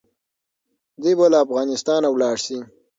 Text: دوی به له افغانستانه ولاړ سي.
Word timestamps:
دوی 1.01 1.13
به 1.19 1.25
له 1.31 1.37
افغانستانه 1.45 2.07
ولاړ 2.11 2.35
سي. 2.45 2.59